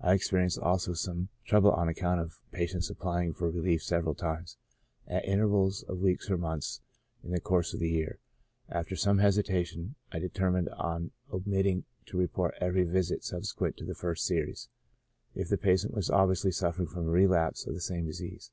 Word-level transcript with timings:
I 0.00 0.16
experi 0.16 0.40
enced 0.42 0.60
also 0.60 0.92
some 0.92 1.28
trouble 1.44 1.70
on 1.70 1.88
account 1.88 2.20
of 2.20 2.40
patients 2.50 2.90
applying 2.90 3.32
for 3.32 3.48
relief 3.48 3.80
several 3.84 4.16
times, 4.16 4.56
at 5.06 5.24
intervals 5.24 5.84
of 5.84 6.00
weeks 6.00 6.28
or 6.28 6.36
months, 6.36 6.80
in 7.22 7.30
the 7.30 7.38
course 7.38 7.72
of 7.72 7.78
the 7.78 7.88
year; 7.90 8.18
after 8.68 8.96
some 8.96 9.18
hesitation, 9.18 9.94
I 10.10 10.18
determined 10.18 10.68
on 10.70 11.12
omitting 11.32 11.84
to 12.06 12.18
report 12.18 12.54
every 12.60 12.82
visit 12.82 13.22
subsequent 13.22 13.76
to 13.76 13.84
the 13.84 13.94
first 13.94 14.26
series, 14.26 14.68
if 15.36 15.48
the 15.48 15.56
patient 15.58 15.94
was 15.94 16.10
obviously 16.10 16.50
suffering 16.50 16.88
from 16.88 17.06
a 17.06 17.10
relapse 17.12 17.64
of 17.64 17.74
the 17.74 17.80
same 17.80 18.04
disease. 18.04 18.50